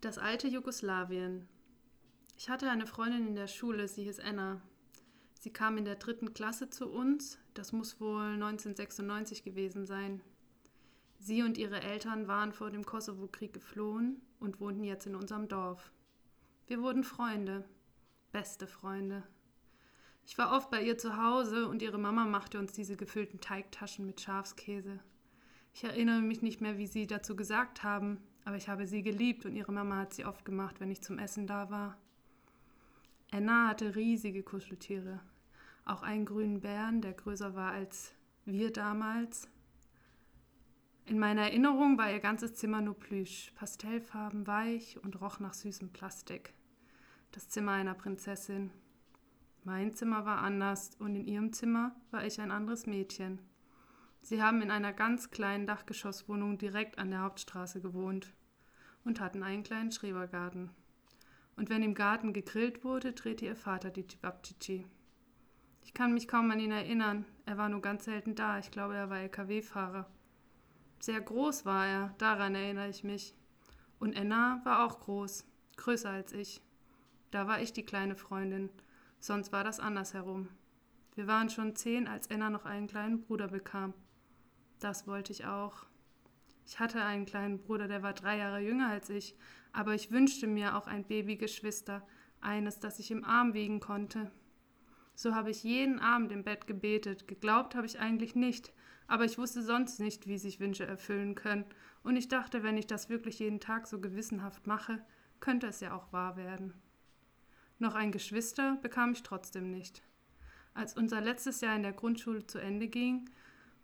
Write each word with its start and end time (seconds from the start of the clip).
Das 0.00 0.16
alte 0.16 0.48
Jugoslawien. 0.48 1.46
Ich 2.38 2.48
hatte 2.48 2.70
eine 2.70 2.86
Freundin 2.86 3.26
in 3.26 3.34
der 3.34 3.48
Schule, 3.48 3.86
sie 3.86 4.04
hieß 4.04 4.20
Anna. 4.20 4.62
Sie 5.34 5.52
kam 5.52 5.76
in 5.76 5.84
der 5.84 5.96
dritten 5.96 6.32
Klasse 6.32 6.70
zu 6.70 6.88
uns, 6.88 7.38
das 7.52 7.72
muss 7.72 8.00
wohl 8.00 8.32
1996 8.32 9.42
gewesen 9.42 9.84
sein. 9.84 10.22
Sie 11.18 11.42
und 11.42 11.58
ihre 11.58 11.82
Eltern 11.82 12.28
waren 12.28 12.54
vor 12.54 12.70
dem 12.70 12.86
Kosovo-Krieg 12.86 13.52
geflohen 13.52 14.22
und 14.38 14.58
wohnten 14.58 14.84
jetzt 14.84 15.06
in 15.06 15.14
unserem 15.14 15.48
Dorf. 15.48 15.92
Wir 16.66 16.80
wurden 16.80 17.04
Freunde, 17.04 17.68
beste 18.32 18.66
Freunde. 18.66 19.22
Ich 20.24 20.38
war 20.38 20.56
oft 20.56 20.70
bei 20.70 20.82
ihr 20.82 20.96
zu 20.96 21.18
Hause 21.22 21.68
und 21.68 21.82
ihre 21.82 21.98
Mama 21.98 22.24
machte 22.24 22.58
uns 22.58 22.72
diese 22.72 22.96
gefüllten 22.96 23.40
Teigtaschen 23.40 24.06
mit 24.06 24.22
Schafskäse. 24.22 24.98
Ich 25.74 25.84
erinnere 25.84 26.22
mich 26.22 26.40
nicht 26.40 26.62
mehr, 26.62 26.78
wie 26.78 26.86
sie 26.86 27.06
dazu 27.06 27.36
gesagt 27.36 27.82
haben, 27.82 28.18
aber 28.44 28.56
ich 28.56 28.68
habe 28.68 28.86
sie 28.86 29.02
geliebt 29.02 29.46
und 29.46 29.56
ihre 29.56 29.72
Mama 29.72 29.96
hat 29.96 30.14
sie 30.14 30.24
oft 30.24 30.44
gemacht, 30.44 30.80
wenn 30.80 30.90
ich 30.90 31.02
zum 31.02 31.18
Essen 31.18 31.46
da 31.46 31.70
war. 31.70 31.96
Anna 33.30 33.68
hatte 33.68 33.94
riesige 33.94 34.42
Kuscheltiere, 34.42 35.20
auch 35.84 36.02
einen 36.02 36.24
grünen 36.24 36.60
Bären, 36.60 37.00
der 37.00 37.12
größer 37.12 37.54
war 37.54 37.72
als 37.72 38.14
wir 38.44 38.72
damals. 38.72 39.48
In 41.06 41.18
meiner 41.18 41.42
Erinnerung 41.42 41.98
war 41.98 42.10
ihr 42.10 42.20
ganzes 42.20 42.54
Zimmer 42.54 42.80
nur 42.80 42.98
Plüsch, 42.98 43.52
Pastellfarben, 43.54 44.46
weich 44.46 44.98
und 45.02 45.20
roch 45.20 45.40
nach 45.40 45.54
süßem 45.54 45.92
Plastik. 45.92 46.54
Das 47.32 47.48
Zimmer 47.48 47.72
einer 47.72 47.94
Prinzessin. 47.94 48.70
Mein 49.62 49.94
Zimmer 49.94 50.24
war 50.24 50.38
anders 50.38 50.92
und 50.98 51.14
in 51.14 51.26
ihrem 51.26 51.52
Zimmer 51.52 51.94
war 52.10 52.24
ich 52.24 52.40
ein 52.40 52.50
anderes 52.50 52.86
Mädchen. 52.86 53.40
Sie 54.22 54.42
haben 54.42 54.62
in 54.62 54.70
einer 54.70 54.92
ganz 54.92 55.30
kleinen 55.30 55.66
Dachgeschosswohnung 55.66 56.58
direkt 56.58 56.98
an 56.98 57.10
der 57.10 57.22
Hauptstraße 57.22 57.80
gewohnt 57.80 58.32
und 59.04 59.20
hatten 59.20 59.42
einen 59.42 59.62
kleinen 59.62 59.92
Schrebergarten. 59.92 60.70
Und 61.56 61.68
wenn 61.68 61.82
im 61.82 61.94
Garten 61.94 62.32
gegrillt 62.32 62.84
wurde, 62.84 63.12
drehte 63.12 63.44
ihr 63.44 63.56
Vater 63.56 63.90
die 63.90 64.06
Tibabchichi. 64.06 64.86
Ich 65.82 65.94
kann 65.94 66.14
mich 66.14 66.28
kaum 66.28 66.50
an 66.50 66.60
ihn 66.60 66.70
erinnern. 66.70 67.24
Er 67.46 67.58
war 67.58 67.68
nur 67.68 67.82
ganz 67.82 68.04
selten 68.04 68.34
da. 68.34 68.58
Ich 68.58 68.70
glaube, 68.70 68.96
er 68.96 69.10
war 69.10 69.18
LKW-Fahrer. 69.18 70.08
Sehr 71.00 71.20
groß 71.20 71.64
war 71.64 71.86
er, 71.86 72.14
daran 72.18 72.54
erinnere 72.54 72.88
ich 72.88 73.04
mich. 73.04 73.34
Und 73.98 74.12
Enna 74.12 74.60
war 74.64 74.84
auch 74.84 75.00
groß, 75.00 75.44
größer 75.76 76.10
als 76.10 76.32
ich. 76.32 76.62
Da 77.30 77.46
war 77.46 77.60
ich 77.60 77.72
die 77.72 77.84
kleine 77.84 78.16
Freundin, 78.16 78.70
sonst 79.18 79.52
war 79.52 79.64
das 79.64 79.80
andersherum. 79.80 80.48
Wir 81.14 81.26
waren 81.26 81.50
schon 81.50 81.76
zehn, 81.76 82.08
als 82.08 82.26
Enna 82.26 82.50
noch 82.50 82.64
einen 82.64 82.86
kleinen 82.86 83.20
Bruder 83.20 83.48
bekam. 83.48 83.94
Das 84.78 85.06
wollte 85.06 85.32
ich 85.32 85.44
auch. 85.44 85.86
Ich 86.70 86.78
hatte 86.78 87.02
einen 87.02 87.26
kleinen 87.26 87.58
Bruder, 87.58 87.88
der 87.88 88.04
war 88.04 88.12
drei 88.12 88.36
Jahre 88.36 88.60
jünger 88.60 88.90
als 88.90 89.10
ich, 89.10 89.34
aber 89.72 89.92
ich 89.96 90.12
wünschte 90.12 90.46
mir 90.46 90.76
auch 90.76 90.86
ein 90.86 91.02
Babygeschwister, 91.02 92.06
eines, 92.40 92.78
das 92.78 93.00
ich 93.00 93.10
im 93.10 93.24
Arm 93.24 93.54
wiegen 93.54 93.80
konnte. 93.80 94.30
So 95.16 95.34
habe 95.34 95.50
ich 95.50 95.64
jeden 95.64 95.98
Abend 95.98 96.30
im 96.30 96.44
Bett 96.44 96.68
gebetet. 96.68 97.26
Geglaubt 97.26 97.74
habe 97.74 97.88
ich 97.88 97.98
eigentlich 97.98 98.36
nicht, 98.36 98.72
aber 99.08 99.24
ich 99.24 99.36
wusste 99.36 99.64
sonst 99.64 99.98
nicht, 99.98 100.28
wie 100.28 100.38
sich 100.38 100.60
Wünsche 100.60 100.86
erfüllen 100.86 101.34
können, 101.34 101.64
und 102.04 102.14
ich 102.14 102.28
dachte, 102.28 102.62
wenn 102.62 102.76
ich 102.76 102.86
das 102.86 103.08
wirklich 103.08 103.40
jeden 103.40 103.58
Tag 103.58 103.88
so 103.88 104.00
gewissenhaft 104.00 104.68
mache, 104.68 105.04
könnte 105.40 105.66
es 105.66 105.80
ja 105.80 105.92
auch 105.92 106.12
wahr 106.12 106.36
werden. 106.36 106.72
Noch 107.80 107.96
ein 107.96 108.12
Geschwister 108.12 108.78
bekam 108.80 109.10
ich 109.10 109.24
trotzdem 109.24 109.72
nicht. 109.72 110.04
Als 110.72 110.96
unser 110.96 111.20
letztes 111.20 111.62
Jahr 111.62 111.74
in 111.74 111.82
der 111.82 111.94
Grundschule 111.94 112.46
zu 112.46 112.58
Ende 112.58 112.86
ging, 112.86 113.28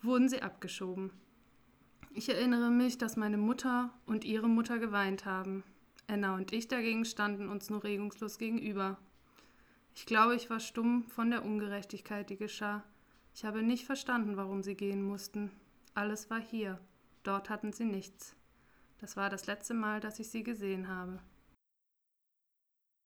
wurden 0.00 0.28
sie 0.28 0.42
abgeschoben. 0.42 1.10
Ich 2.18 2.28
erinnere 2.28 2.72
mich, 2.72 2.98
dass 2.98 3.16
meine 3.16 3.36
Mutter 3.36 3.90
und 4.04 4.24
ihre 4.24 4.48
Mutter 4.48 4.80
geweint 4.80 5.24
haben. 5.24 5.62
Anna 6.08 6.34
und 6.34 6.52
ich 6.52 6.66
dagegen 6.66 7.04
standen 7.04 7.48
uns 7.48 7.70
nur 7.70 7.84
regungslos 7.84 8.38
gegenüber. 8.38 8.98
Ich 9.94 10.04
glaube, 10.04 10.34
ich 10.34 10.50
war 10.50 10.58
stumm 10.58 11.04
von 11.04 11.30
der 11.30 11.44
Ungerechtigkeit, 11.44 12.28
die 12.28 12.36
geschah. 12.36 12.82
Ich 13.36 13.44
habe 13.44 13.62
nicht 13.62 13.86
verstanden, 13.86 14.36
warum 14.36 14.64
sie 14.64 14.74
gehen 14.74 15.00
mussten. 15.00 15.52
Alles 15.94 16.28
war 16.28 16.40
hier. 16.40 16.80
Dort 17.22 17.50
hatten 17.50 17.72
sie 17.72 17.84
nichts. 17.84 18.34
Das 19.00 19.16
war 19.16 19.30
das 19.30 19.46
letzte 19.46 19.74
Mal, 19.74 20.00
dass 20.00 20.18
ich 20.18 20.28
sie 20.28 20.42
gesehen 20.42 20.88
habe. 20.88 21.20